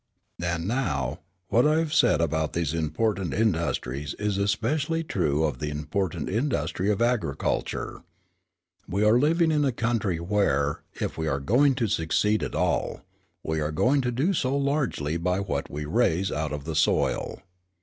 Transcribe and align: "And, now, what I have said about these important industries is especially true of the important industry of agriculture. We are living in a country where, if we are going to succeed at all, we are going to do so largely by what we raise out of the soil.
"And, 0.41 0.67
now, 0.67 1.19
what 1.49 1.67
I 1.67 1.77
have 1.77 1.93
said 1.93 2.21
about 2.21 2.53
these 2.53 2.73
important 2.73 3.35
industries 3.35 4.15
is 4.15 4.39
especially 4.39 5.03
true 5.03 5.43
of 5.43 5.59
the 5.59 5.69
important 5.69 6.27
industry 6.27 6.89
of 6.89 7.03
agriculture. 7.03 8.01
We 8.87 9.03
are 9.03 9.19
living 9.19 9.51
in 9.51 9.63
a 9.63 9.71
country 9.71 10.19
where, 10.19 10.81
if 10.95 11.19
we 11.19 11.27
are 11.27 11.39
going 11.39 11.75
to 11.75 11.87
succeed 11.87 12.41
at 12.41 12.55
all, 12.55 13.01
we 13.43 13.59
are 13.61 13.71
going 13.71 14.01
to 14.01 14.11
do 14.11 14.33
so 14.33 14.57
largely 14.57 15.17
by 15.17 15.39
what 15.39 15.69
we 15.69 15.85
raise 15.85 16.31
out 16.31 16.51
of 16.51 16.63
the 16.63 16.73
soil. 16.75 17.39